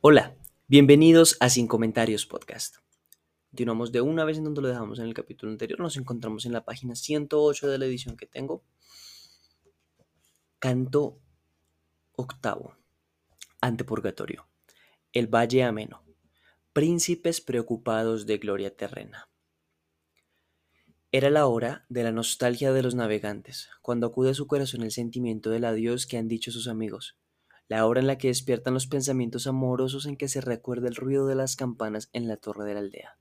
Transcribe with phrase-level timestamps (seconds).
[0.00, 0.36] Hola,
[0.68, 2.76] bienvenidos a Sin Comentarios Podcast.
[3.50, 5.80] Continuamos de una vez en donde lo dejamos en el capítulo anterior.
[5.80, 8.64] Nos encontramos en la página 108 de la edición que tengo.
[10.58, 11.18] Canto
[12.12, 12.76] octavo.
[13.60, 14.48] Antepurgatorio.
[15.12, 16.02] El Valle Ameno.
[16.72, 19.28] Príncipes preocupados de gloria terrena.
[21.12, 24.92] Era la hora de la nostalgia de los navegantes, cuando acude a su corazón el
[24.92, 27.19] sentimiento del adiós que han dicho sus amigos
[27.70, 31.28] la hora en la que despiertan los pensamientos amorosos en que se recuerda el ruido
[31.28, 33.16] de las campanas en la torre de la aldea,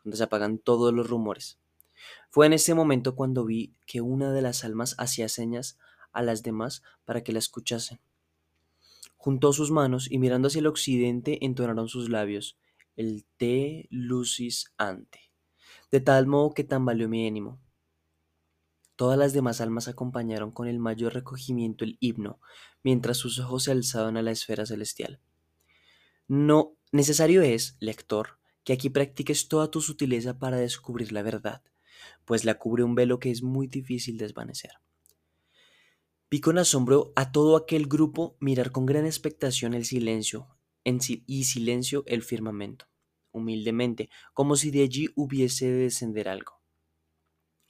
[0.00, 1.58] cuando se apagan todos los rumores.
[2.30, 5.78] Fue en ese momento cuando vi que una de las almas hacía señas
[6.12, 7.98] a las demás para que la escuchasen.
[9.16, 12.56] Juntó sus manos y mirando hacia el occidente entonaron sus labios
[12.94, 15.32] el te lucis ante,
[15.90, 17.58] de tal modo que tambaleó mi ánimo.
[18.94, 22.40] Todas las demás almas acompañaron con el mayor recogimiento el himno,
[22.88, 25.20] mientras sus ojos se alzaban a la esfera celestial.
[26.26, 31.62] No necesario es, lector, que aquí practiques toda tu sutileza para descubrir la verdad,
[32.24, 34.70] pues la cubre un velo que es muy difícil desvanecer.
[36.30, 40.48] Vi con asombro a todo aquel grupo mirar con gran expectación el silencio
[40.82, 42.86] y silencio el firmamento,
[43.32, 46.57] humildemente, como si de allí hubiese de descender algo.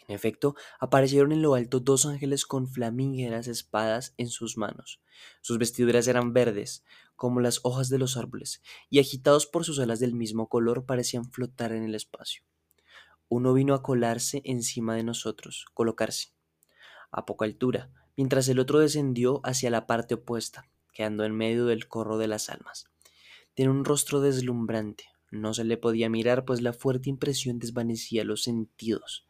[0.08, 5.02] En efecto, aparecieron en lo alto dos ángeles con flamígeras espadas en sus manos.
[5.42, 6.82] Sus vestiduras eran verdes,
[7.14, 11.30] como las hojas de los árboles, y agitados por sus alas del mismo color parecían
[11.30, 12.42] flotar en el espacio.
[13.28, 16.32] Uno vino a colarse encima de nosotros, colocarse,
[17.10, 21.86] a poca altura, mientras el otro descendió hacia la parte opuesta, quedando en medio del
[21.86, 22.86] corro de las almas.
[23.52, 28.42] Tiene un rostro deslumbrante, no se le podía mirar, pues la fuerte impresión desvanecía los
[28.42, 29.27] sentidos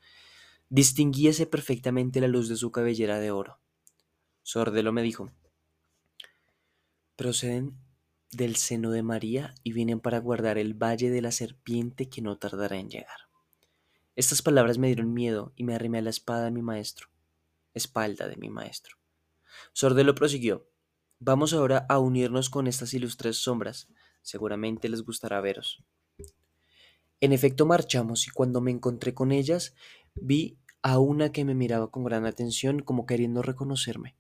[0.70, 3.58] Distinguíase perfectamente la luz de su cabellera de oro.
[4.42, 5.30] Sordelo me dijo,
[7.16, 7.78] proceden
[8.30, 12.36] del seno de María y vienen para guardar el valle de la serpiente que no
[12.36, 13.28] tardará en llegar.
[14.14, 17.08] Estas palabras me dieron miedo y me arrimé a la espada de mi maestro,
[17.72, 18.98] espalda de mi maestro.
[19.72, 20.68] Sordelo prosiguió,
[21.18, 23.88] vamos ahora a unirnos con estas ilustres sombras,
[24.20, 25.82] seguramente les gustará veros.
[27.20, 29.74] En efecto marchamos y cuando me encontré con ellas
[30.20, 34.16] Vi a una que me miraba con gran atención como queriendo reconocerme.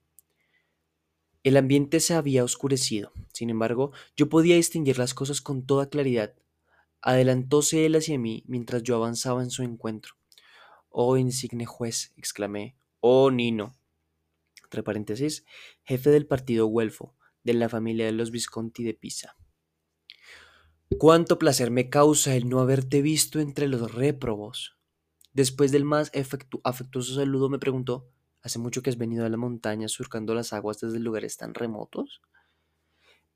[1.44, 6.34] El ambiente se había oscurecido, sin embargo, yo podía distinguir las cosas con toda claridad.
[7.00, 10.14] Adelantóse él hacia mí mientras yo avanzaba en su encuentro.
[10.88, 12.76] Oh insigne juez, exclamé.
[13.00, 13.76] Oh Nino.
[14.64, 15.44] Entre paréntesis,
[15.84, 19.36] jefe del partido Guelfo, de la familia de los Visconti de Pisa.
[20.98, 24.77] Cuánto placer me causa el no haberte visto entre los réprobos.
[25.38, 26.10] Después del más
[26.64, 28.10] afectuoso saludo me preguntó,
[28.42, 32.22] ¿hace mucho que has venido a la montaña surcando las aguas desde lugares tan remotos?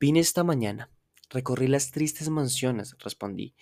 [0.01, 0.89] Vine esta mañana,
[1.29, 3.55] recorrí las tristes mansiones, respondí,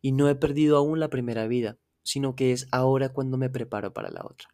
[0.00, 3.92] y no he perdido aún la primera vida, sino que es ahora cuando me preparo
[3.92, 4.48] para la otra.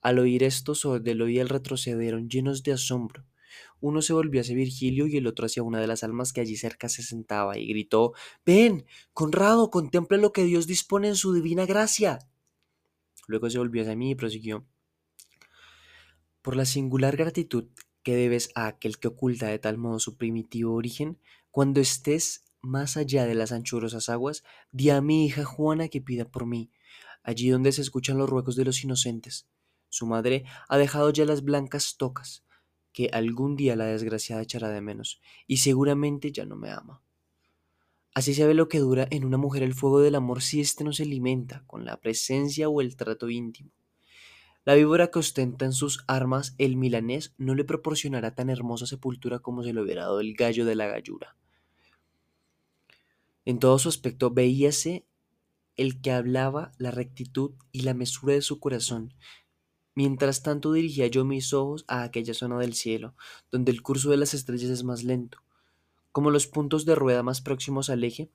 [0.00, 3.26] Al oír esto, Sordelo y él retrocedieron llenos de asombro.
[3.80, 6.56] Uno se volvió hacia Virgilio y el otro hacia una de las almas que allí
[6.56, 8.14] cerca se sentaba y gritó
[8.46, 12.26] Ven, Conrado, contempla lo que Dios dispone en su divina gracia.
[13.26, 14.66] Luego se volvió hacia mí y prosiguió.
[16.42, 17.66] Por la singular gratitud
[18.02, 21.18] que debes a aquel que oculta de tal modo su primitivo origen,
[21.50, 26.24] cuando estés más allá de las anchurosas aguas, di a mi hija Juana que pida
[26.24, 26.70] por mí,
[27.22, 29.48] allí donde se escuchan los ruegos de los inocentes.
[29.88, 32.44] Su madre ha dejado ya las blancas tocas,
[32.92, 37.02] que algún día la desgraciada echará de menos, y seguramente ya no me ama.
[38.16, 40.84] Así se ve lo que dura en una mujer el fuego del amor si éste
[40.84, 43.72] no se alimenta con la presencia o el trato íntimo.
[44.64, 49.40] La víbora que ostenta en sus armas el milanés no le proporcionará tan hermosa sepultura
[49.40, 51.36] como se le hubiera dado el gallo de la gallura.
[53.44, 55.04] En todo su aspecto veíase
[55.76, 59.12] el que hablaba la rectitud y la mesura de su corazón.
[59.94, 63.14] Mientras tanto dirigía yo mis ojos a aquella zona del cielo,
[63.50, 65.42] donde el curso de las estrellas es más lento,
[66.16, 68.30] como los puntos de rueda más próximos al eje,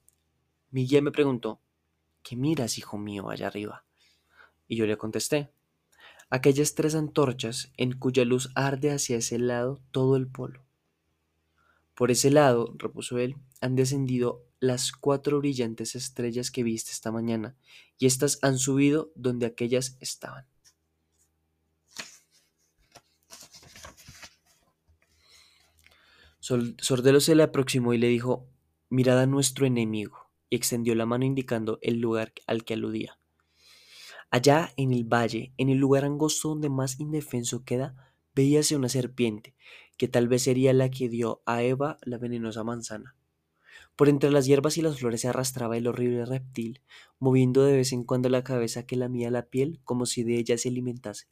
[0.70, 1.62] Miguel me preguntó,
[2.22, 3.86] ¿qué miras, hijo mío, allá arriba?
[4.68, 5.52] Y yo le contesté,
[6.30, 10.64] aquellas tres antorchas en cuya luz arde hacia ese lado todo el polo.
[11.96, 17.56] Por ese lado, repuso él, han descendido las cuatro brillantes estrellas que viste esta mañana,
[17.98, 20.46] y éstas han subido donde aquellas estaban.
[26.42, 28.48] Sordelo se le aproximó y le dijo,
[28.90, 33.20] mirad a nuestro enemigo, y extendió la mano indicando el lugar al que aludía.
[34.32, 39.56] Allá en el valle, en el lugar angosto donde más indefenso queda, veíase una serpiente,
[39.98, 43.16] que tal vez sería la que dio a Eva la venenosa manzana.
[43.96, 46.82] Por entre las hierbas y las flores se arrastraba el horrible reptil,
[47.20, 50.58] moviendo de vez en cuando la cabeza que lamía la piel como si de ella
[50.58, 51.28] se alimentase.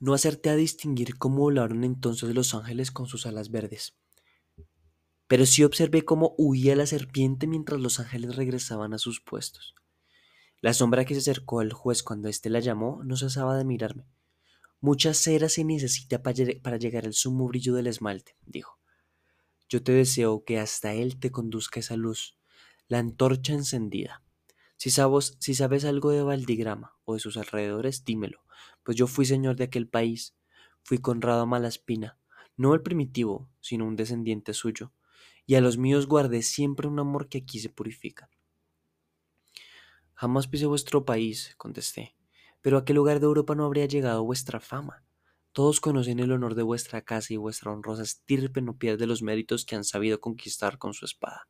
[0.00, 3.96] No acerté a distinguir cómo volaron entonces los ángeles con sus alas verdes.
[5.26, 9.74] Pero sí observé cómo huía la serpiente mientras los ángeles regresaban a sus puestos.
[10.60, 14.06] La sombra que se acercó al juez cuando éste la llamó no cesaba de mirarme.
[14.80, 18.78] Mucha cera se necesita para llegar al sumo brillo del esmalte, dijo.
[19.68, 22.36] Yo te deseo que hasta él te conduzca esa luz,
[22.86, 24.22] la antorcha encendida.
[24.78, 28.44] Si sabes, si sabes algo de Valdigrama o de sus alrededores, dímelo,
[28.82, 30.36] pues yo fui señor de aquel país,
[30.82, 32.18] fui Conrado Malaspina,
[32.56, 34.94] no el primitivo, sino un descendiente suyo,
[35.46, 38.30] y a los míos guardé siempre un amor que aquí se purifica.
[40.14, 42.16] Jamás pisé vuestro país, contesté,
[42.60, 45.04] pero a qué lugar de Europa no habría llegado vuestra fama.
[45.52, 49.64] Todos conocen el honor de vuestra casa y vuestra honrosa estirpe no pierde los méritos
[49.64, 51.48] que han sabido conquistar con su espada.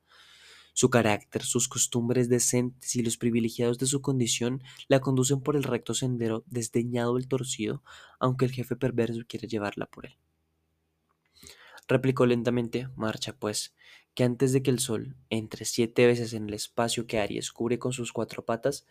[0.78, 5.64] Su carácter, sus costumbres decentes y los privilegiados de su condición la conducen por el
[5.64, 7.82] recto sendero desdeñado el torcido,
[8.20, 10.16] aunque el jefe perverso quiere llevarla por él.
[11.88, 13.74] Replicó lentamente, marcha pues,
[14.14, 17.80] que antes de que el sol entre siete veces en el espacio que Aries cubre
[17.80, 18.86] con sus cuatro patas,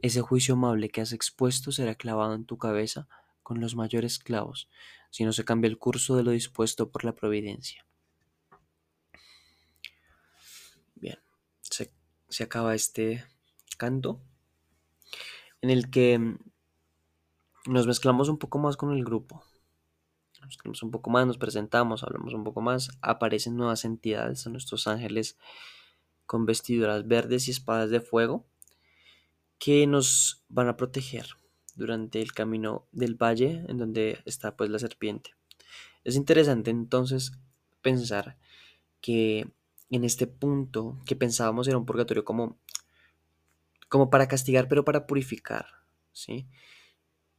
[0.00, 3.08] ese juicio amable que has expuesto será clavado en tu cabeza
[3.42, 4.68] con los mayores clavos,
[5.10, 7.84] si no se cambia el curso de lo dispuesto por la providencia.
[10.94, 11.18] Bien,
[12.32, 13.24] se, acaba este
[13.76, 14.20] canto
[15.60, 16.38] en el que mm,
[17.66, 19.44] nos mezclamos un poco más con el grupo.
[20.40, 24.86] Nos mezclamos un poco más, nos presentamos, hablamos un poco más, aparecen nuevas entidades, nuestros
[24.86, 25.38] ángeles
[26.26, 28.46] con vestiduras verdes y espadas de fuego
[29.58, 31.26] que nos van a proteger
[31.76, 35.34] durante el camino del valle en donde está pues la serpiente.
[36.04, 37.32] Es interesante entonces
[37.80, 38.36] pensar
[39.00, 39.52] que
[39.92, 42.58] en este punto que pensábamos era un purgatorio como
[43.88, 45.66] como para castigar pero para purificar,
[46.12, 46.48] ¿sí?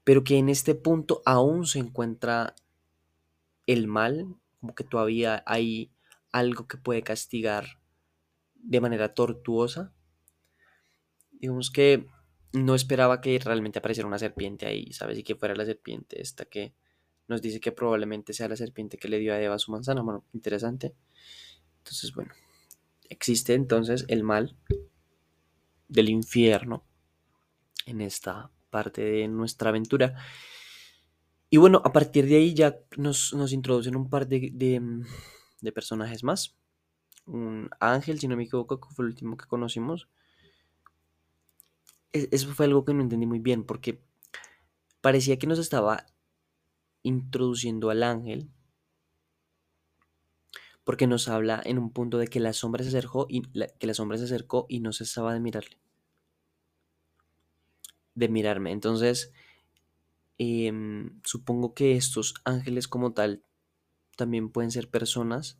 [0.03, 2.55] Pero que en este punto aún se encuentra
[3.65, 5.91] el mal, como que todavía hay
[6.31, 7.79] algo que puede castigar
[8.55, 9.93] de manera tortuosa.
[11.31, 12.07] Digamos que
[12.51, 15.17] no esperaba que realmente apareciera una serpiente ahí, ¿sabes?
[15.17, 16.75] Y que fuera la serpiente esta que
[17.27, 20.01] nos dice que probablemente sea la serpiente que le dio a Eva su manzana.
[20.01, 20.93] Bueno, interesante.
[21.83, 22.33] Entonces, bueno,
[23.09, 24.57] existe entonces el mal
[25.87, 26.83] del infierno
[27.85, 30.15] en esta parte de nuestra aventura.
[31.49, 34.51] Y bueno, a partir de ahí ya nos, introducen un par de,
[35.61, 36.55] de personajes más.
[37.25, 40.07] Un ángel, si no me equivoco, que fue el último que conocimos
[42.13, 43.99] eso fue algo que no entendí muy bien, porque
[45.01, 46.05] parecía que nos estaba
[47.01, 48.49] introduciendo al ángel,
[50.83, 53.41] porque nos habla en un punto de que la sombra se acercó y
[53.79, 55.77] que la sombra se acercó y no cesaba de mirarle.
[58.15, 58.71] De mirarme.
[58.71, 59.31] Entonces,
[60.37, 63.43] em, supongo que estos ángeles como tal
[64.17, 65.59] también pueden ser personas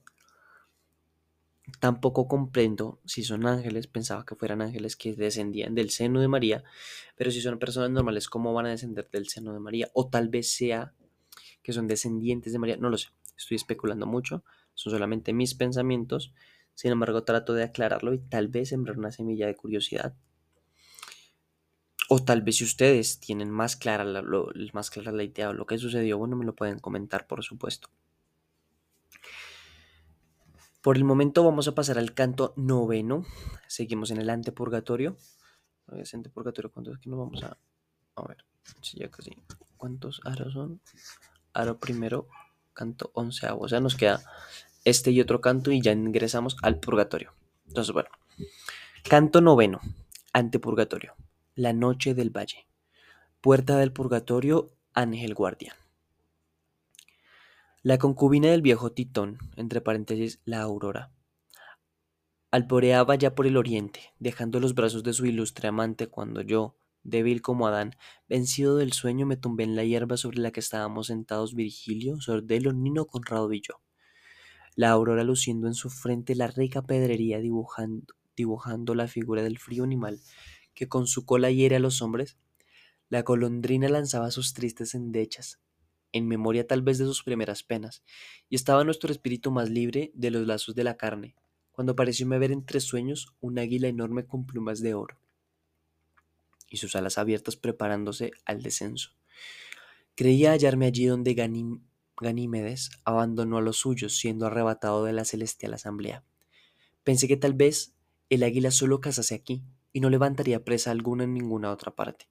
[1.80, 6.64] Tampoco comprendo si son ángeles, pensaba que fueran ángeles que descendían del seno de María,
[7.16, 9.90] pero si son personas normales, ¿cómo van a descender del seno de María?
[9.94, 10.94] O tal vez sea
[11.62, 14.44] que son descendientes de María, no lo sé, estoy especulando mucho,
[14.74, 16.34] son solamente mis pensamientos,
[16.74, 20.15] sin embargo trato de aclararlo y tal vez sembrar una semilla de curiosidad.
[22.10, 24.24] O tal vez si ustedes tienen más clara la,
[24.74, 27.89] más clara la idea o lo que sucedió, bueno, me lo pueden comentar, por supuesto.
[30.82, 33.25] Por el momento vamos a pasar al canto noveno.
[33.68, 35.15] Seguimos en el antepurgatorio.
[35.94, 37.58] Es antepurgatorio, ¿cuántos que nos vamos a...?
[38.15, 38.46] A ver,
[38.82, 39.32] ya casi.
[39.77, 40.82] ¿Cuántos aros son?
[41.53, 42.27] Aro primero,
[42.74, 43.62] canto onceavo.
[43.62, 44.24] O sea, nos queda
[44.84, 47.34] este y otro canto y ya ingresamos al purgatorio.
[47.68, 48.10] Entonces, bueno.
[49.08, 49.80] Canto noveno,
[50.34, 51.15] antepurgatorio.
[51.56, 52.68] La noche del valle.
[53.42, 55.75] Puerta del purgatorio, ángel guardián.
[57.82, 61.12] La concubina del viejo Titón, entre paréntesis, la Aurora,
[62.50, 67.41] alporeaba ya por el oriente, dejando los brazos de su ilustre amante cuando yo, débil
[67.41, 67.95] como Adán,
[68.27, 72.74] vencido del sueño, me tumbé en la hierba sobre la que estábamos sentados Virgilio, Sordelo,
[72.74, 73.81] Nino, Conrado y yo.
[74.75, 80.19] La aurora luciendo en su frente la rica pedrería dibujando, la figura del frío animal
[80.74, 82.38] que con su cola hiere a los hombres,
[83.10, 85.60] la golondrina lanzaba sus tristes endechas,
[86.12, 88.03] en memoria tal vez de sus primeras penas,
[88.50, 91.36] y estaba nuestro espíritu más libre de los lazos de la carne,
[91.72, 95.19] cuando parecióme ver entre sueños un águila enorme con plumas de oro,
[96.74, 99.12] y sus alas abiertas preparándose al descenso.
[100.15, 101.36] Creía hallarme allí donde
[102.20, 106.24] Ganímedes abandonó a los suyos, siendo arrebatado de la celestial asamblea.
[107.03, 107.94] Pensé que tal vez
[108.30, 112.27] el águila solo cazase aquí y no levantaría presa alguna en ninguna otra parte.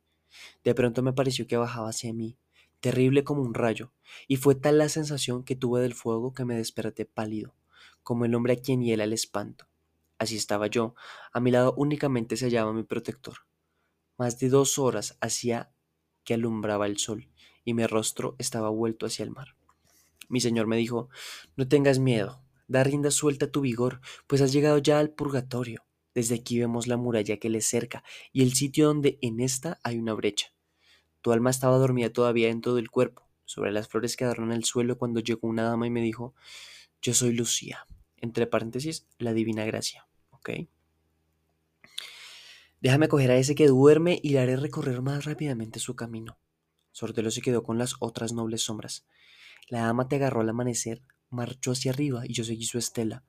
[0.64, 2.37] De pronto me pareció que bajaba hacia mí,
[2.80, 3.92] terrible como un rayo,
[4.26, 7.54] y fue tal la sensación que tuve del fuego que me desperté pálido,
[8.02, 9.68] como el hombre a quien hiela el espanto.
[10.18, 10.96] Así estaba yo,
[11.32, 13.34] a mi lado únicamente se hallaba mi protector.
[14.22, 15.72] Más de dos horas hacía
[16.22, 17.28] que alumbraba el sol,
[17.64, 19.56] y mi rostro estaba vuelto hacia el mar.
[20.28, 21.08] Mi señor me dijo,
[21.56, 25.84] no tengas miedo, da rienda suelta a tu vigor, pues has llegado ya al purgatorio.
[26.14, 29.98] Desde aquí vemos la muralla que le cerca y el sitio donde en esta hay
[29.98, 30.54] una brecha.
[31.20, 33.28] Tu alma estaba dormida todavía dentro del cuerpo.
[33.44, 36.36] Sobre las flores quedaron en el suelo cuando llegó una dama y me dijo,
[37.00, 37.88] yo soy Lucía,
[38.18, 40.06] entre paréntesis, la divina gracia.
[40.30, 40.50] ¿Ok?
[42.82, 46.36] Déjame coger a ese que duerme y le haré recorrer más rápidamente su camino.
[46.90, 49.06] Sordelo se quedó con las otras nobles sombras.
[49.68, 53.24] La dama te agarró al amanecer, marchó hacia arriba y yo seguí su estela.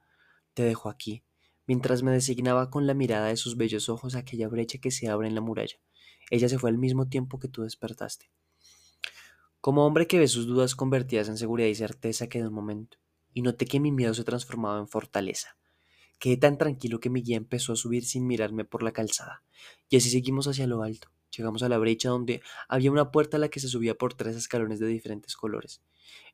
[0.55, 1.23] Te dejo aquí,
[1.67, 5.27] mientras me designaba con la mirada de sus bellos ojos aquella brecha que se abre
[5.27, 5.77] en la muralla.
[6.31, 8.31] Ella se fue al mismo tiempo que tú despertaste.
[9.61, 12.97] Como hombre que ve sus dudas convertidas en seguridad y certeza quedé un momento,
[13.31, 15.57] y noté que mi miedo se transformaba en fortaleza.
[16.23, 19.43] Quedé tan tranquilo que mi guía empezó a subir sin mirarme por la calzada,
[19.89, 21.09] y así seguimos hacia lo alto.
[21.35, 24.37] Llegamos a la brecha donde había una puerta a la que se subía por tres
[24.37, 25.81] escalones de diferentes colores.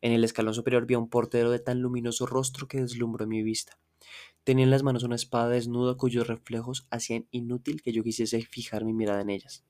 [0.01, 3.79] En el escalón superior había un portero de tan luminoso rostro que deslumbró mi vista.
[4.43, 8.85] Tenía en las manos una espada desnuda cuyos reflejos hacían inútil que yo quisiese fijar
[8.85, 9.65] mi mirada en ellas.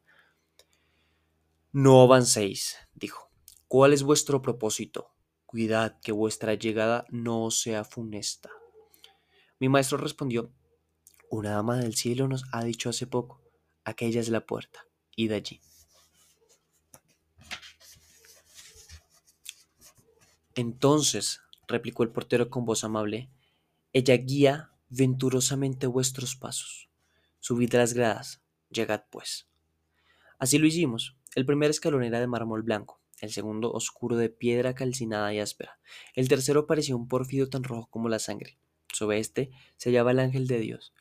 [1.71, 3.31] No avancéis, dijo.
[3.69, 5.13] ¿Cuál es vuestro propósito?
[5.45, 8.49] Cuidad que vuestra llegada no sea funesta.
[9.59, 10.53] Mi maestro respondió,
[11.29, 13.41] una dama del cielo nos ha dicho hace poco,
[13.83, 14.85] aquella es la puerta,
[15.17, 15.59] id allí.
[20.55, 23.29] Entonces, replicó el portero con voz amable,
[23.91, 26.89] ella guía venturosamente vuestros pasos.
[27.41, 29.49] Subid las gradas, llegad pues.
[30.37, 31.17] Así lo hicimos.
[31.35, 35.79] El primer escalón era de mármol blanco, el segundo oscuro de piedra calcinada y áspera.
[36.15, 38.57] El tercero parecía un pórfido tan rojo como la sangre.
[38.93, 40.93] Sobre este se hallaba el ángel de Dios.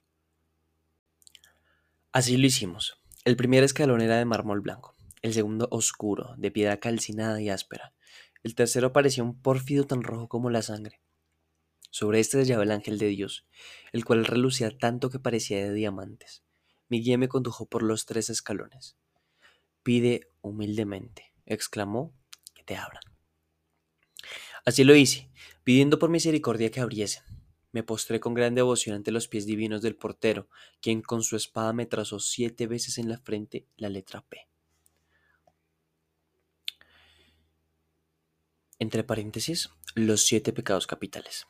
[2.13, 3.01] Así lo hicimos.
[3.25, 7.93] El primer escalón era de mármol blanco, el segundo oscuro, de piedra calcinada y áspera.
[8.43, 11.01] El tercero parecía un pórfido tan rojo como la sangre.
[11.91, 13.47] Sobre este se hallaba el ángel de Dios,
[13.93, 16.43] el cual relucía tanto que parecía de diamantes.
[16.89, 18.97] Mi guía me condujo por los tres escalones.
[19.83, 22.15] Pide humildemente, exclamó,
[22.55, 23.03] que te abran.
[24.65, 25.31] Así lo hice,
[25.65, 27.23] pidiendo por misericordia que abriesen.
[27.73, 30.49] Me postré con gran devoción ante los pies divinos del portero,
[30.81, 34.49] quien con su espada me trazó siete veces en la frente la letra P.
[38.79, 41.47] entre paréntesis, los siete pecados capitales.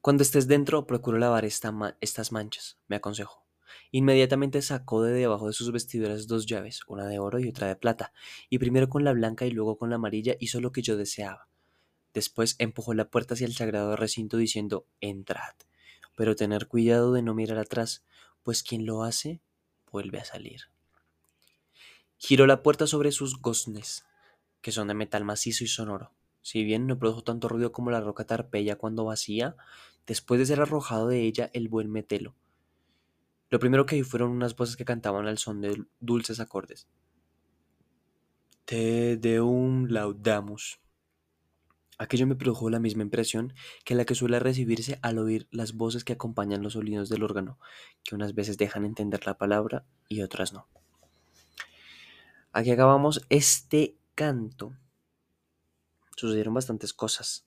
[0.00, 3.46] Cuando estés dentro, procura lavar estas manchas, me aconsejó.
[3.90, 7.76] Inmediatamente sacó de debajo de sus vestiduras dos llaves, una de oro y otra de
[7.76, 8.12] plata,
[8.48, 11.48] y primero con la blanca y luego con la amarilla hizo lo que yo deseaba.
[12.18, 15.54] Después empujó la puerta hacia el sagrado recinto diciendo Entrad,
[16.16, 18.04] pero tener cuidado de no mirar atrás,
[18.42, 19.40] pues quien lo hace
[19.92, 20.62] vuelve a salir.
[22.16, 24.04] Giró la puerta sobre sus goznes,
[24.62, 26.10] que son de metal macizo y sonoro.
[26.42, 29.54] Si bien no produjo tanto ruido como la roca tarpeya cuando vacía,
[30.04, 32.34] después de ser arrojado de ella el buen metelo.
[33.48, 36.88] Lo primero que vi fueron unas voces que cantaban al son de dulces acordes.
[38.64, 40.80] Te deum laudamus.
[41.98, 43.52] Aquello me produjo la misma impresión
[43.84, 47.58] que la que suele recibirse al oír las voces que acompañan los sonidos del órgano,
[48.04, 50.68] que unas veces dejan entender la palabra y otras no.
[52.52, 54.74] Aquí acabamos este canto
[56.18, 57.46] sucedieron bastantes cosas.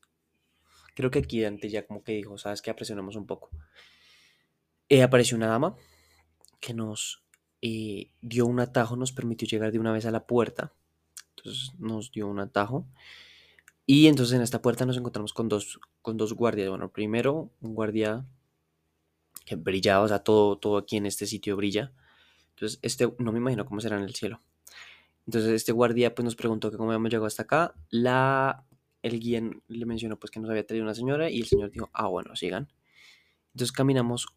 [0.95, 3.49] Creo que aquí Dante ya como que dijo, sabes que apresionamos un poco.
[4.89, 5.75] Eh, apareció una dama
[6.59, 7.23] que nos
[7.61, 10.73] eh, dio un atajo, nos permitió llegar de una vez a la puerta.
[11.35, 12.87] Entonces nos dio un atajo.
[13.93, 16.69] Y entonces en esta puerta nos encontramos con dos, con dos guardias.
[16.69, 18.25] Bueno, primero un guardia
[19.43, 21.91] que brillaba, o sea, todo, todo aquí en este sitio brilla.
[22.51, 24.41] Entonces, este no me imagino cómo será en el cielo.
[25.25, 27.75] Entonces este guardia pues nos preguntó que cómo habíamos llegado hasta acá.
[27.89, 28.63] La,
[29.01, 31.89] el guía le mencionó pues que nos había traído una señora y el señor dijo,
[31.91, 32.71] ah bueno, sigan.
[33.53, 34.27] Entonces caminamos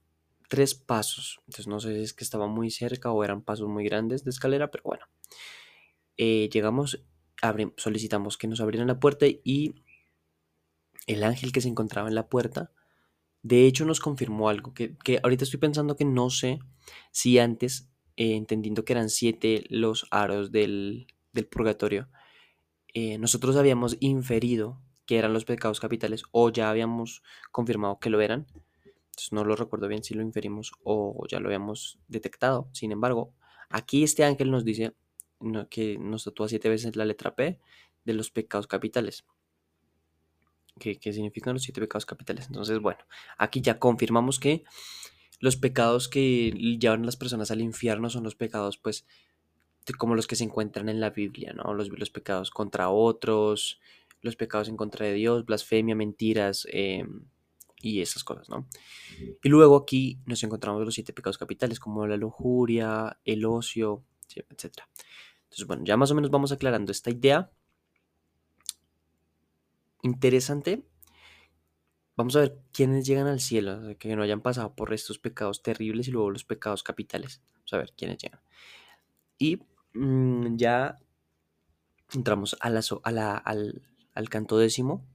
[0.49, 1.39] tres pasos.
[1.47, 4.31] Entonces no sé si es que estaba muy cerca o eran pasos muy grandes de
[4.31, 5.07] escalera, pero bueno.
[6.17, 7.05] Eh, llegamos,
[7.77, 9.75] solicitamos que nos abrieran la puerta y
[11.07, 12.73] el ángel que se encontraba en la puerta,
[13.43, 16.61] de hecho nos confirmó algo que, que ahorita estoy pensando que no sé
[17.11, 21.09] si antes eh, entendiendo que eran siete los aros del,
[21.51, 22.09] purgatorio,
[22.95, 28.21] eh, nosotros habíamos inferido que eran los pecados capitales o ya habíamos confirmado que lo
[28.21, 28.47] eran.
[28.85, 32.69] Entonces no lo recuerdo bien si lo inferimos o ya lo habíamos detectado.
[32.73, 33.35] Sin embargo,
[33.69, 34.95] aquí este ángel nos dice
[35.71, 37.59] que nos tatúa siete veces la letra P
[38.05, 39.25] de los pecados capitales.
[40.79, 42.47] ¿Qué, significan los siete pecados capitales?
[42.47, 43.01] Entonces, bueno,
[43.39, 44.65] aquí ya confirmamos que
[45.39, 49.07] los pecados que llevan a las personas al infierno son los pecados, pues,
[49.99, 51.75] como los que se encuentran en la Biblia, ¿no?
[51.75, 53.81] Los, los pecados contra otros,
[54.21, 57.27] los pecados en contra de Dios, blasfemia, mentiras em,
[57.81, 58.67] y esas cosas, ¿no?
[59.43, 64.03] Y luego aquí nos encontramos los siete pecados capitales, como la lujuria, el ocio,
[64.35, 64.79] etc.
[65.55, 67.53] Entonces, bueno, ya más o menos vamos aclarando esta idea.
[70.03, 70.85] Interesante.
[72.17, 76.09] Vamos a ver quiénes llegan al cielo, que no hayan pasado por estos pecados terribles
[76.09, 77.41] y luego los pecados capitales.
[77.55, 78.41] Vamos a ver quiénes llegan.
[79.39, 79.61] Y
[79.93, 80.99] mm, ya
[82.13, 82.77] entramos al,
[84.15, 85.07] al canto décimo,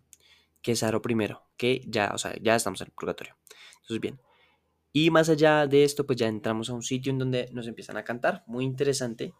[0.62, 3.36] que es Aro primero, que ya, o sea, ya estamos en el purgatorio.
[3.82, 4.22] Entonces, bien.
[4.94, 7.98] Y más allá de esto, pues ya entramos a un sitio en donde nos empiezan
[7.98, 8.46] a cantar.
[8.48, 9.34] Muy interesante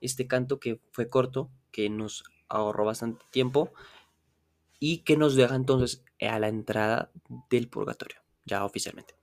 [0.00, 3.72] este canto que fue corto, que nos ahorró bastante tiempo
[4.78, 7.10] y que nos deja entonces a la entrada
[7.50, 9.14] del purgatorio, ya oficialmente.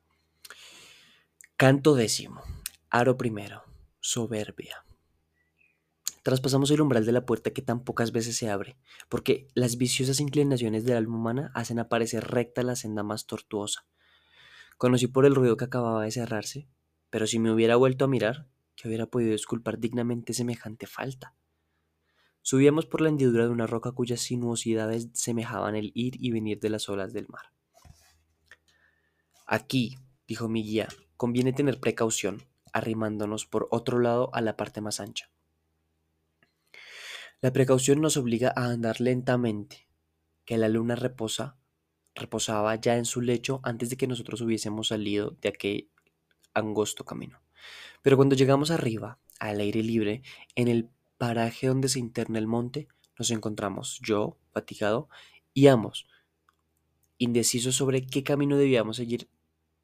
[1.58, 2.42] Canto décimo,
[2.90, 3.64] aro primero,
[4.00, 4.84] soberbia.
[6.24, 8.78] Traspasamos el umbral de la puerta que tan pocas veces se abre,
[9.10, 13.86] porque las viciosas inclinaciones del alma humana hacen aparecer recta la senda más tortuosa.
[14.78, 16.68] Conocí por el ruido que acababa de cerrarse,
[17.10, 21.36] pero si me hubiera vuelto a mirar, que hubiera podido disculpar dignamente semejante falta.
[22.42, 26.70] Subíamos por la hendidura de una roca cuyas sinuosidades semejaban el ir y venir de
[26.70, 27.54] las olas del mar.
[29.46, 35.00] Aquí, dijo mi guía, conviene tener precaución, arrimándonos por otro lado a la parte más
[35.00, 35.30] ancha.
[37.40, 39.88] La precaución nos obliga a andar lentamente,
[40.46, 41.58] que la luna reposa,
[42.16, 45.90] reposaba ya en su lecho antes de que nosotros hubiésemos salido de aquel
[46.54, 47.42] angosto camino.
[48.04, 50.22] Pero cuando llegamos arriba, al aire libre,
[50.54, 55.10] en el paraje donde se interna el monte, nos encontramos yo, fatigado,
[55.56, 56.08] y ambos,
[57.18, 59.28] indecisos sobre qué camino debíamos seguir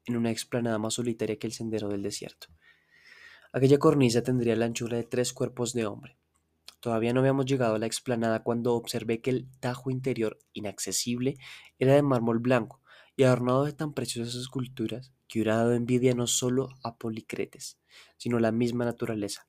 [0.04, 2.46] en una explanada más solitaria que el sendero del desierto.
[3.52, 6.20] Aquella cornisa tendría la anchura de tres cuerpos de hombre,
[6.80, 11.36] Todavía no habíamos llegado a la explanada cuando observé que el tajo interior, inaccesible,
[11.78, 12.80] era de mármol blanco
[13.16, 17.78] y adornado de tan preciosas esculturas que hubiera dado envidia no solo a Policretes,
[18.16, 19.48] sino la misma naturaleza.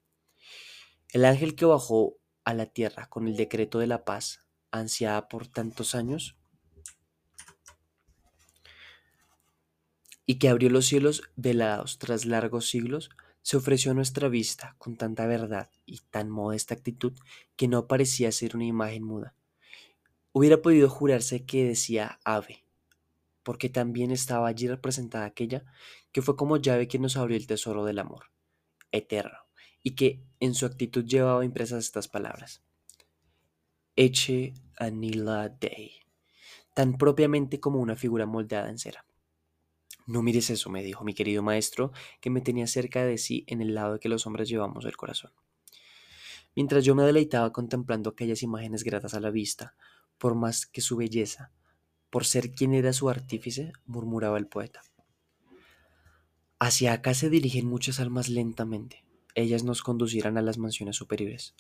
[1.10, 5.48] El ángel que bajó a la tierra con el decreto de la paz, ansiada por
[5.48, 6.38] tantos años,
[10.26, 13.10] y que abrió los cielos velados tras largos siglos,
[13.42, 17.14] se ofreció a nuestra vista con tanta verdad y tan modesta actitud
[17.56, 19.36] que no parecía ser una imagen muda.
[20.32, 22.64] Hubiera podido jurarse que decía ave,
[23.44, 25.66] porque también estaba allí representada aquella
[26.12, 28.31] que fue como llave que nos abrió el tesoro del amor,
[28.92, 29.38] eterno,
[29.84, 32.64] y que en su actitud llevaba impresas estas palabras.
[33.96, 35.92] Eche anila dei,
[36.74, 39.06] tan propiamente como una figura moldeada en cera.
[40.08, 43.62] No mires eso, me dijo mi querido maestro, que me tenía cerca de sí en
[43.62, 45.32] el lado de que los hombres llevamos el corazón.
[46.56, 49.76] Mientras yo me deleitaba contemplando aquellas imágenes gratas a la vista,
[50.18, 51.52] por más que su belleza,
[52.10, 54.82] por ser quien era su artífice, murmuraba el poeta.
[56.64, 59.04] Hacia acá se dirigen muchas almas lentamente.
[59.34, 61.56] Ellas nos conducirán a las mansiones superiores.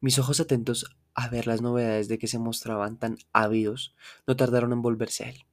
[0.00, 4.72] Mis ojos atentos a ver las novedades de que se mostraban tan ávidos no tardaron
[4.72, 5.46] en volverse a él.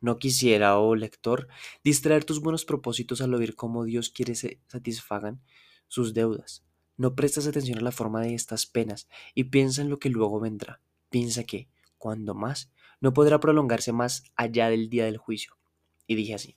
[0.00, 1.48] No quisiera, oh lector,
[1.84, 5.42] distraer tus buenos propósitos al oír cómo Dios quiere se satisfagan
[5.86, 6.64] sus deudas.
[6.96, 10.40] No prestas atención a la forma de estas penas y piensa en lo que luego
[10.40, 10.80] vendrá.
[11.10, 15.58] Piensa que, cuando más, no podrá prolongarse más allá del día del juicio.
[16.06, 16.56] Y dije así,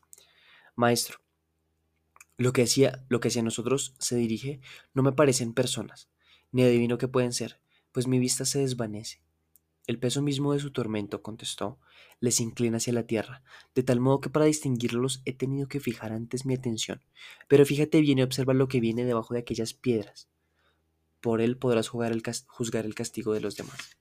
[0.76, 1.23] Maestro,
[2.38, 4.60] lo que hacia, lo que hacia nosotros se dirige
[4.94, 6.10] no me parecen personas,
[6.52, 7.60] ni adivino qué pueden ser,
[7.92, 9.24] pues mi vista se desvanece
[9.86, 11.78] el peso mismo de su tormento, contestó,
[12.22, 13.44] les inclina hacia la tierra,
[13.76, 17.02] de tal modo que para distinguirlos he tenido que fijar antes mi atención.
[17.50, 20.30] Pero fíjate bien y observa lo que viene debajo de aquellas piedras.
[21.20, 23.98] Por él podrás juzgar el, juzgar el castigo de los demás.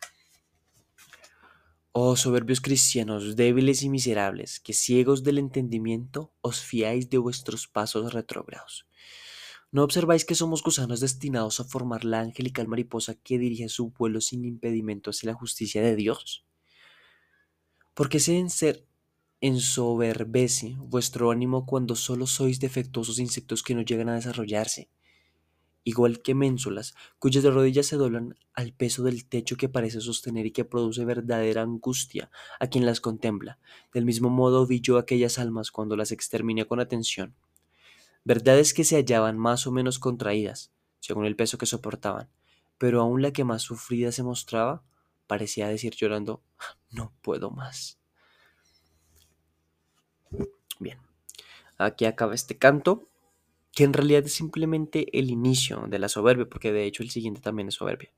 [1.95, 8.15] Oh soberbios cristianos, débiles y miserables, que ciegos del entendimiento os fiáis de vuestros pasos
[8.15, 8.87] retrógrados.
[9.71, 14.23] ¿No observáis que somos gusanos destinados a formar la angelical mariposa que dirige su vuelo
[14.23, 16.47] sin impedimento hacia la justicia de Dios?
[17.93, 18.87] ¿Por qué se ser
[19.43, 24.89] ensoberbece vuestro ánimo cuando solo sois defectuosos insectos que no llegan a desarrollarse?
[25.85, 30.53] Igual que ménsulas, cuyas rodillas se doblan al peso del techo que parece sostener y
[30.53, 33.59] que produce verdadera angustia a quien las contempla.
[33.93, 37.35] Del mismo modo vi yo aquellas almas cuando las exterminé con atención.
[38.25, 42.31] Verdades que se hallaban más o menos contraídas, según el peso que soportaban,
[42.79, 44.85] pero aún la que más sufrida se mostraba
[45.27, 46.43] parecía decir llorando,
[46.91, 47.99] no puedo más.
[50.79, 50.99] Bien,
[51.79, 53.09] aquí acaba este canto
[53.73, 57.41] que en realidad es simplemente el inicio de la soberbia, porque de hecho el siguiente
[57.41, 58.13] también es soberbia.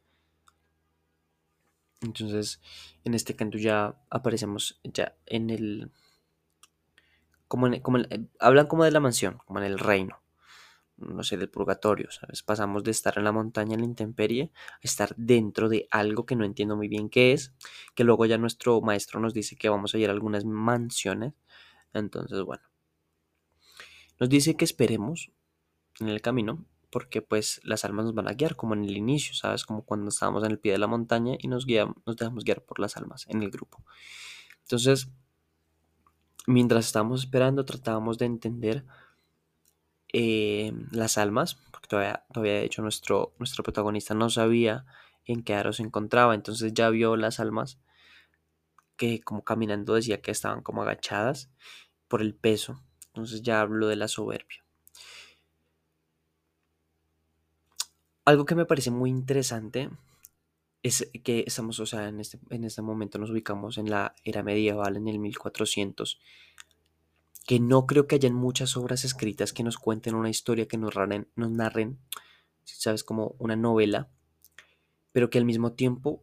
[2.01, 2.61] Entonces,
[3.05, 5.91] en este canto ya aparecemos ya en el...
[7.49, 7.99] Como, como
[8.41, 10.23] hablan como de la mansión, como en el reino,
[10.97, 12.43] no sé, del purgatorio, ¿sabes?
[12.43, 16.37] Pasamos de estar en la montaña, en la intemperie, a estar dentro de algo que
[16.37, 17.55] no entiendo muy bien qué es,
[17.95, 21.35] que luego ya nuestro maestro nos dice que vamos a ir a algunas mansiones.
[21.93, 22.65] Entonces, bueno,
[24.19, 25.31] nos dice que esperemos
[26.01, 29.35] en el camino, porque pues las almas nos van a guiar, como en el inicio,
[29.35, 29.65] ¿sabes?
[29.65, 32.63] Como cuando estábamos en el pie de la montaña y nos, guiamos, nos dejamos guiar
[32.63, 33.85] por las almas en el grupo.
[34.63, 35.09] Entonces,
[36.47, 38.85] mientras estábamos esperando, tratábamos de entender
[40.13, 44.87] eh, las almas, porque todavía, todavía de hecho nuestro, nuestro protagonista no sabía
[45.25, 47.81] en qué aro se encontraba, entonces ya vio las almas
[48.97, 51.51] que como caminando decía que estaban como agachadas
[52.07, 54.64] por el peso, entonces ya habló de la soberbia.
[58.25, 59.91] Algo que me parece muy interesante
[60.83, 64.43] es que estamos, o sea, en este, en este momento nos ubicamos en la era
[64.43, 66.21] medieval, en el 1400,
[67.47, 70.95] que no creo que hayan muchas obras escritas que nos cuenten una historia, que nos
[70.95, 71.99] narren, nos narren,
[72.65, 74.11] sabes, como una novela,
[75.13, 76.23] pero que al mismo tiempo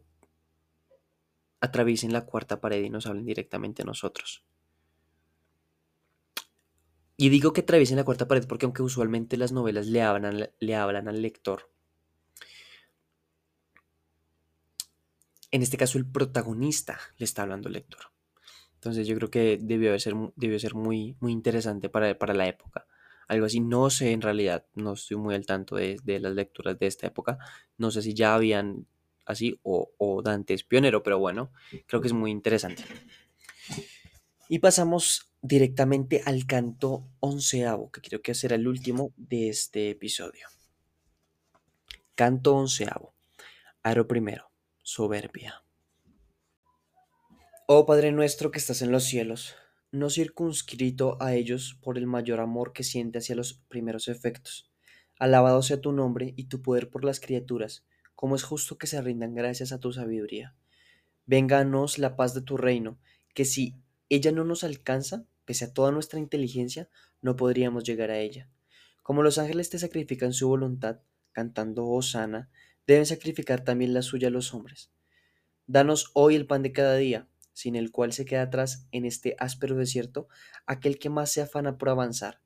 [1.60, 4.44] atraviesen la cuarta pared y nos hablen directamente a nosotros.
[7.16, 10.74] Y digo que atraviesen la cuarta pared porque aunque usualmente las novelas le hablan, le
[10.74, 11.71] hablan al lector,
[15.52, 18.00] en este caso el protagonista le está hablando al lector.
[18.74, 22.86] Entonces yo creo que debió ser, debió ser muy, muy interesante para, para la época.
[23.28, 26.86] Algo así, no sé en realidad, no estoy muy al tanto de, las lecturas de
[26.86, 27.38] esta época.
[27.78, 28.86] No sé si ya habían
[29.24, 31.52] así o, o Dante es pionero, pero bueno,
[31.86, 32.82] creo que es muy interesante.
[34.48, 40.48] Y pasamos directamente al canto onceavo, que creo que será el último de este episodio.
[42.14, 43.14] Canto onceavo.
[43.82, 44.51] Aro primero
[44.82, 45.62] soberbia.
[47.68, 49.54] Oh Padre nuestro que estás en los cielos,
[49.92, 54.70] no circunscrito a ellos por el mayor amor que siente hacia los primeros efectos.
[55.18, 59.00] Alabado sea tu nombre y tu poder por las criaturas, como es justo que se
[59.00, 60.56] rindan gracias a tu sabiduría.
[61.26, 62.98] Vénganos la paz de tu reino,
[63.34, 63.76] que si
[64.08, 66.88] ella no nos alcanza, pese a toda nuestra inteligencia,
[67.20, 68.50] no podríamos llegar a ella.
[69.02, 72.50] Como los ángeles te sacrifican su voluntad, cantando Hosana,
[72.86, 74.90] deben sacrificar también la suya los hombres.
[75.66, 79.36] Danos hoy el pan de cada día, sin el cual se queda atrás en este
[79.38, 80.28] áspero desierto
[80.66, 82.40] aquel que más se afana por avanzar.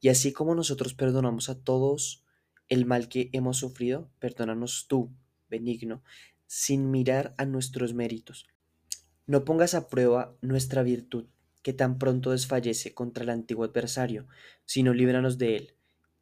[0.00, 2.24] Y así como nosotros perdonamos a todos
[2.68, 5.10] el mal que hemos sufrido, perdónanos tú,
[5.48, 6.02] benigno,
[6.46, 8.46] sin mirar a nuestros méritos.
[9.26, 11.26] No pongas a prueba nuestra virtud,
[11.62, 14.26] que tan pronto desfallece contra el antiguo adversario,
[14.64, 15.74] sino líbranos de él,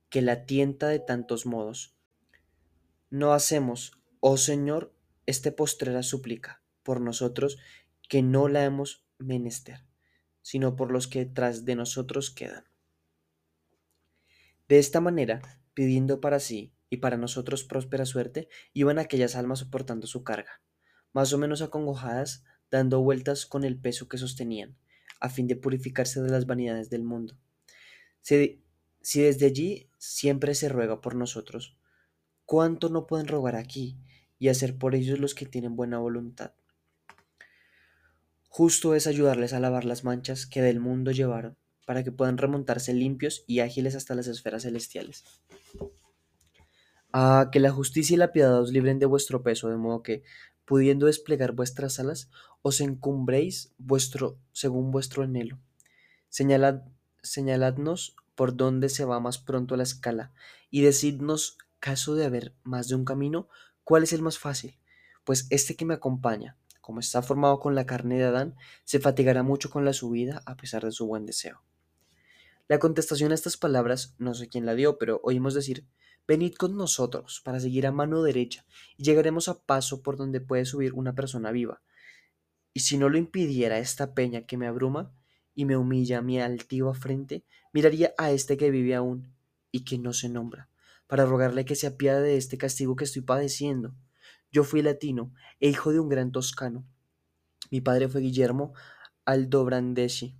[0.08, 1.95] que la tienta de tantos modos,
[3.10, 4.92] no hacemos, oh Señor,
[5.26, 7.58] este postrera súplica por nosotros
[8.08, 9.84] que no la hemos menester,
[10.42, 12.64] sino por los que tras de nosotros quedan.
[14.68, 15.42] De esta manera,
[15.74, 20.60] pidiendo para sí y para nosotros próspera suerte, iban aquellas almas soportando su carga,
[21.12, 24.76] más o menos acongojadas, dando vueltas con el peso que sostenían,
[25.20, 27.38] a fin de purificarse de las vanidades del mundo.
[28.20, 28.64] Si,
[29.00, 31.75] si desde allí siempre se ruega por nosotros,
[32.46, 33.98] ¿Cuánto no pueden robar aquí
[34.38, 36.52] y hacer por ellos los que tienen buena voluntad?
[38.48, 42.94] Justo es ayudarles a lavar las manchas que del mundo llevaron, para que puedan remontarse
[42.94, 45.24] limpios y ágiles hasta las esferas celestiales.
[47.12, 50.22] Ah, que la justicia y la piedad os libren de vuestro peso, de modo que,
[50.64, 52.30] pudiendo desplegar vuestras alas,
[52.62, 55.58] os encumbréis vuestro, según vuestro anhelo.
[56.28, 56.82] Señalad,
[57.24, 60.32] señaladnos por dónde se va más pronto la escala,
[60.70, 63.48] y decidnos caso de haber más de un camino,
[63.84, 64.78] ¿cuál es el más fácil?
[65.24, 69.42] Pues este que me acompaña, como está formado con la carne de Adán, se fatigará
[69.42, 71.62] mucho con la subida a pesar de su buen deseo.
[72.68, 75.86] La contestación a estas palabras, no sé quién la dio, pero oímos decir,
[76.26, 78.64] venid con nosotros para seguir a mano derecha
[78.96, 81.82] y llegaremos a paso por donde puede subir una persona viva.
[82.72, 85.12] Y si no lo impidiera esta peña que me abruma
[85.54, 89.32] y me humilla mi altiva frente, miraría a este que vive aún
[89.70, 90.68] y que no se nombra,
[91.06, 93.94] para rogarle que se apiade de este castigo que estoy padeciendo.
[94.50, 96.86] Yo fui latino e hijo de un gran toscano.
[97.70, 98.72] Mi padre fue Guillermo
[99.24, 100.36] Aldobrandeschi.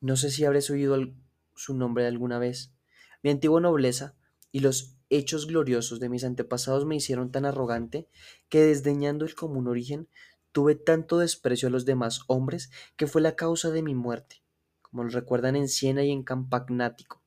[0.00, 0.96] No sé si habréis oído
[1.54, 2.72] su nombre alguna vez.
[3.22, 4.14] Mi antigua nobleza
[4.52, 8.08] y los hechos gloriosos de mis antepasados me hicieron tan arrogante
[8.48, 10.08] que desdeñando el común origen
[10.52, 14.42] tuve tanto desprecio a los demás hombres que fue la causa de mi muerte,
[14.82, 17.22] como lo recuerdan en Siena y en Campagnático,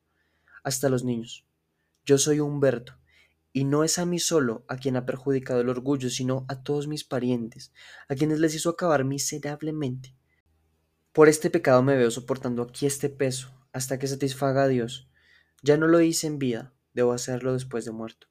[0.63, 1.45] hasta los niños.
[2.05, 2.97] Yo soy Humberto,
[3.53, 6.87] y no es a mí solo a quien ha perjudicado el orgullo, sino a todos
[6.87, 7.71] mis parientes,
[8.09, 10.13] a quienes les hizo acabar miserablemente.
[11.13, 15.07] Por este pecado me veo soportando aquí este peso, hasta que satisfaga a Dios.
[15.61, 18.27] Ya no lo hice en vida, debo hacerlo después de muerto.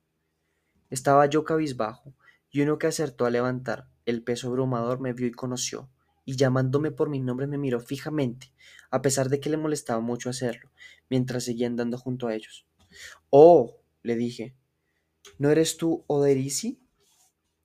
[0.90, 2.14] Estaba yo cabizbajo,
[2.50, 5.88] y uno que acertó a levantar el peso abrumador me vio y conoció,
[6.26, 8.52] y llamándome por mi nombre me miró fijamente,
[8.90, 10.70] a pesar de que le molestaba mucho hacerlo,
[11.08, 12.66] mientras seguía andando junto a ellos.
[13.30, 14.54] Oh, le dije,
[15.38, 16.80] ¿no eres tú Oderisi?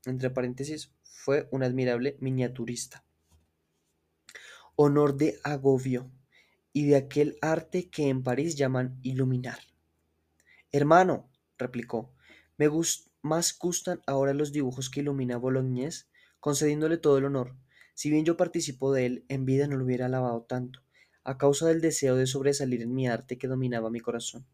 [0.05, 3.03] Entre paréntesis, fue un admirable miniaturista
[4.79, 6.11] honor de agobio
[6.71, 9.57] y de aquel arte que en París llaman iluminar.
[10.71, 12.13] Hermano, replicó,
[12.57, 12.69] me
[13.23, 16.09] más gustan ahora los dibujos que ilumina Bolognés,
[16.39, 17.55] concediéndole todo el honor.
[17.95, 20.83] Si bien yo participo de él, en vida no lo hubiera alabado tanto,
[21.23, 24.45] a causa del deseo de sobresalir en mi arte que dominaba mi corazón.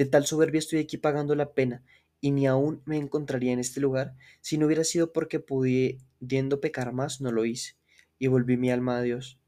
[0.00, 1.84] De tal soberbia estoy aquí pagando la pena,
[2.22, 6.94] y ni aún me encontraría en este lugar si no hubiera sido porque pudiendo pecar
[6.94, 7.74] más no lo hice,
[8.18, 9.38] y volví mi alma a Dios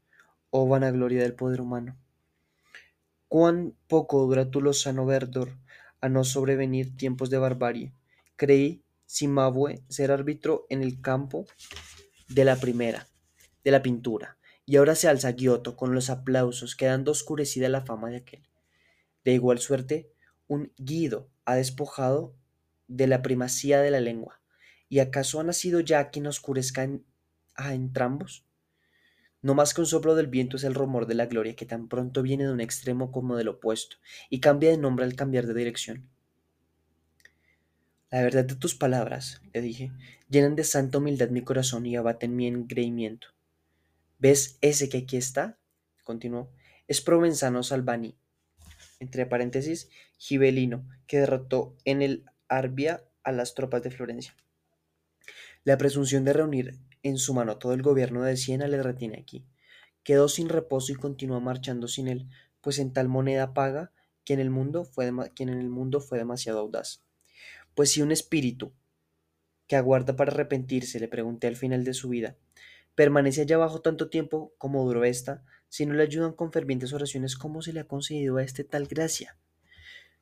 [0.51, 1.97] oh vanagloria del poder humano.
[3.27, 5.57] Cuán poco dura tu lozano verdor
[6.01, 7.91] a no sobrevenir tiempos de barbarie.
[8.35, 11.47] Creí, Simabue, ser árbitro en el campo
[12.27, 13.07] de la primera,
[13.63, 14.37] de la pintura,
[14.67, 18.43] y ahora se alza Giotto con los aplausos, quedando oscurecida la fama de aquel.
[19.25, 20.12] De igual suerte,
[20.47, 22.35] un Guido ha despojado
[22.87, 24.41] de la primacía de la lengua.
[24.89, 26.87] ¿Y acaso ha nacido ya quien oscurezca
[27.55, 28.45] a entrambos?
[29.41, 31.89] No más que un soplo del viento es el rumor de la gloria que tan
[31.89, 33.97] pronto viene de un extremo como del opuesto
[34.29, 36.09] y cambia de nombre al cambiar de dirección.
[38.09, 39.91] La verdad de tus palabras, le dije,
[40.29, 43.29] llenan de santa humildad mi corazón y abaten mi engreimiento.
[44.19, 45.57] ¿Ves ese que aquí está?
[46.03, 46.51] continuó.
[46.87, 48.15] Es Provenzano Salvani,
[49.03, 54.35] entre paréntesis, Gibelino, que derrotó en el Arbia a las tropas de Florencia.
[55.63, 59.45] La presunción de reunir en su mano todo el gobierno de Siena le retiene aquí.
[60.03, 62.27] Quedó sin reposo y continuó marchando sin él,
[62.61, 63.91] pues en tal moneda paga
[64.25, 67.03] quien, en el mundo fue demasiado audaz.
[67.75, 68.73] Pues si un espíritu
[69.67, 72.37] que aguarda para arrepentirse, le pregunté al final de su vida,
[72.95, 77.35] permanece allá abajo tanto tiempo como duró esta, si no le ayudan con fervientes oraciones,
[77.35, 79.39] ¿cómo se le ha concedido a este tal gracia?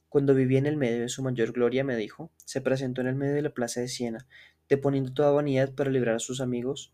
[0.08, 3.16] Cuando vivía en el medio de su mayor gloria, me dijo, se presentó en el
[3.16, 4.26] medio de la plaza de Siena,
[4.70, 6.94] deponiendo toda vanidad para librar a sus amigos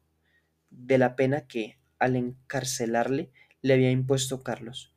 [0.71, 3.29] de la pena que, al encarcelarle,
[3.61, 4.91] le había impuesto Carlos,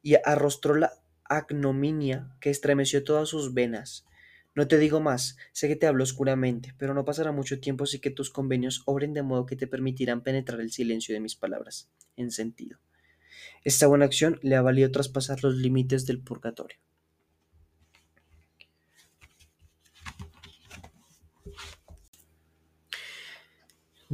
[0.00, 0.94] y arrostró la
[1.24, 4.06] agnominia que estremeció todas sus venas.
[4.54, 7.98] No te digo más, sé que te hablo oscuramente, pero no pasará mucho tiempo así
[7.98, 11.90] que tus convenios obren de modo que te permitirán penetrar el silencio de mis palabras,
[12.16, 12.78] en sentido.
[13.64, 16.78] Esta buena acción le ha valido traspasar los límites del purgatorio.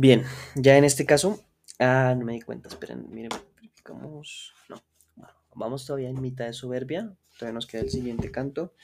[0.01, 0.23] Bien,
[0.55, 1.45] ya en este caso.
[1.81, 4.55] Ah, no me di cuenta, esperen, miren, verificamos.
[4.69, 4.81] No,
[5.17, 7.17] bueno, vamos todavía en mitad de soberbia.
[7.37, 8.75] Todavía nos queda el siguiente canto.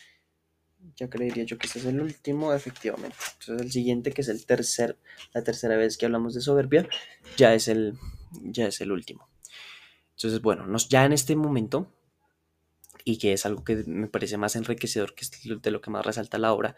[0.96, 3.16] Ya creería yo que este es el último, efectivamente.
[3.38, 4.98] Entonces el siguiente, que es el tercer,
[5.32, 6.88] la tercera vez que hablamos de soberbia,
[7.36, 7.96] ya es el,
[8.42, 9.28] ya es el último.
[10.16, 11.92] Entonces, bueno, nos, ya en este momento,
[13.04, 16.06] y que es algo que me parece más enriquecedor, que es de lo que más
[16.06, 16.76] resalta la obra,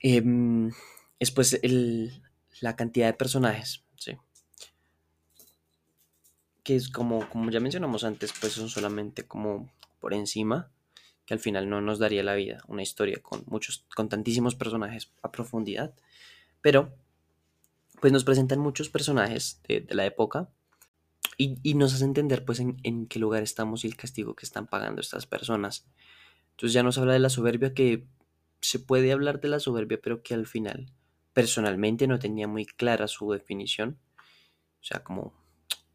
[0.00, 0.70] em,
[1.18, 2.22] es pues el,
[2.60, 4.16] la cantidad de personajes, ¿sí?
[6.62, 10.70] Que es como, como ya mencionamos antes, pues son solamente como por encima,
[11.26, 15.12] que al final no nos daría la vida, una historia con muchos, con tantísimos personajes
[15.22, 15.94] a profundidad,
[16.60, 16.92] pero
[18.00, 20.48] pues nos presentan muchos personajes de, la época
[21.36, 24.66] y, nos hace entender pues en, en, qué lugar estamos y el castigo que están
[24.66, 25.86] pagando estas personas.
[26.52, 28.06] Entonces ya nos habla de la soberbia que
[28.60, 30.92] se puede hablar de la soberbia, pero que al final
[31.32, 33.98] personalmente no tenía muy clara su definición.
[34.80, 35.34] O sea, como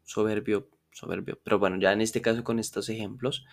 [0.04, 1.38] soberbio, soberbio.
[1.42, 3.44] Pero bueno, ya en este caso con estos ejemplos,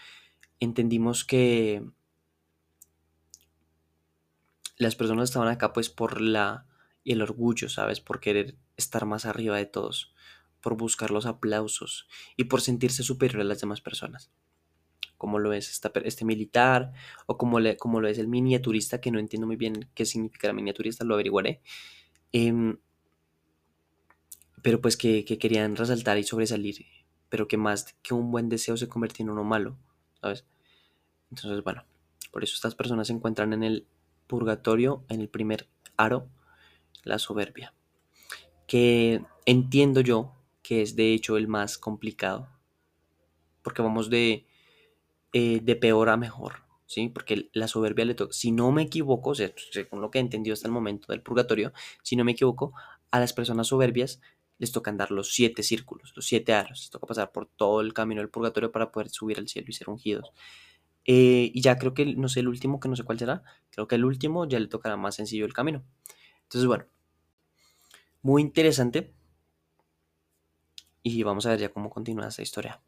[0.59, 1.83] entendimos que
[4.77, 6.65] las personas estaban acá pues por la
[7.03, 8.01] y el orgullo, ¿sabes?
[8.01, 10.14] Por querer estar más arriba de todos,
[10.65, 14.31] por buscar los aplausos y por sentirse superior a las demás personas.
[15.15, 16.91] como lo es este militar,
[17.27, 21.05] o como, lo es el miniaturista, que no entiendo muy bien qué significa la miniaturista,
[21.05, 21.61] lo averiguaré.
[22.31, 22.79] Em,
[24.63, 26.83] pero pues que, querían resaltar y sobresalir,
[27.29, 29.77] pero que más que un buen deseo se convirtió en uno malo,
[30.19, 30.45] ¿sabes?
[31.29, 31.85] Entonces, bueno,
[32.31, 33.85] por eso estas personas se encuentran en el
[34.25, 36.27] purgatorio, en el primer aro,
[37.03, 37.75] la soberbia,
[38.65, 40.34] que entiendo yo
[40.65, 42.49] que es de hecho el más complicado,
[43.61, 44.47] porque vamos de,
[45.31, 47.09] eh, de peor a mejor, ¿sí?
[47.09, 50.67] Porque la soberbia le toca, si no me equivoco, según lo que he entendido hasta
[50.67, 52.73] el momento del purgatorio, si no me equivoco,
[53.11, 54.21] a las personas soberbias
[54.57, 57.93] les toca andar los siete círculos, los siete aros, les toca pasar por todo el
[57.93, 60.31] camino del purgatorio para poder subir al cielo y ser ungidos.
[61.05, 63.87] Eh, y ya creo que, no sé, el último, que no sé cuál será, creo
[63.87, 65.83] que el último ya le tocará más sencillo el camino.
[66.43, 66.85] Entonces, bueno,
[68.23, 69.13] muy interesante.
[71.07, 72.81] Y vamos a ver ya cómo continúa esta historia.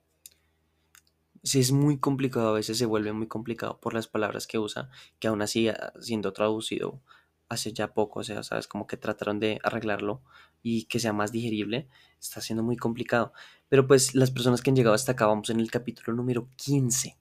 [1.43, 4.89] Si es muy complicado, a veces se vuelve muy complicado por las palabras que usa,
[5.19, 6.99] que aún así ah, siendo traducido
[7.47, 10.23] hace ya poco, o sea, sabes, como que trataron de arreglarlo
[10.63, 13.34] y que sea más digerible, está siendo muy complicado.
[13.69, 17.19] Pero pues las personas que han llegado hasta acá, vamos en el capítulo número 15.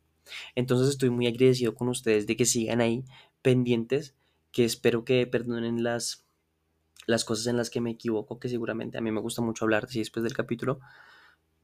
[0.54, 3.04] Entonces estoy muy agradecido con ustedes de que sigan ahí
[3.42, 4.14] pendientes,
[4.50, 6.25] que espero que perdonen las,
[7.06, 9.84] las cosas en las que me equivoco, que seguramente a mí me gusta mucho hablar
[9.84, 10.80] así después del capítulo.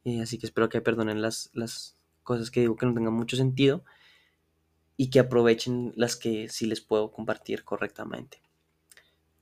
[0.04, 3.36] Eh, así que espero que perdonen las, las cosas que digo que no tengan mucho
[3.36, 3.84] sentido
[4.96, 8.42] y que aprovechen las que sí les puedo compartir correctamente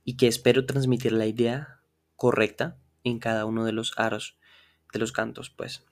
[0.03, 1.81] y que espero transmitir la idea
[2.15, 4.37] correcta en cada uno de los aros
[4.91, 5.83] de los cantos, pues.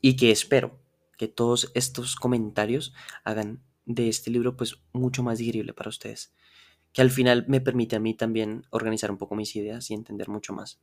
[0.00, 0.78] Y que espero
[1.16, 6.32] que todos estos comentarios hagan de este libro pues mucho más digerible para ustedes,
[6.98, 10.28] que al final me permite a mí también organizar un poco mis ideas y entender
[10.28, 10.80] mucho más.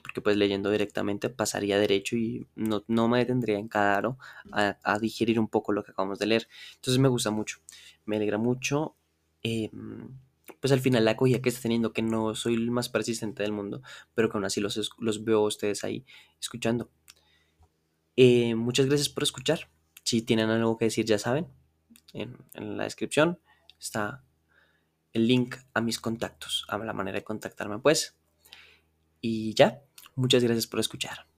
[0.00, 4.18] Porque pues leyendo directamente pasaría derecho y no, no me detendría en cada aro
[4.52, 6.48] a, digerir un poco lo que acabamos de leer.
[6.76, 7.58] Entonces me gusta mucho,
[8.04, 8.94] me alegra mucho.
[9.42, 9.68] Eh,
[10.60, 13.50] pues al final la acogida que está teniendo, que no soy el más persistente del
[13.50, 13.82] mundo,
[14.14, 16.06] pero que aún así los, los veo a ustedes ahí
[16.40, 16.88] escuchando.
[18.14, 19.68] Eh, muchas gracias por escuchar.
[20.04, 21.48] Si tienen algo que decir, ya saben,
[22.12, 23.40] en, en la descripción
[23.80, 24.22] está
[25.12, 28.16] el link a mis contactos, a la manera de contactarme, pues.
[29.20, 29.82] Y ya,
[30.14, 31.31] muchas gracias por escuchar.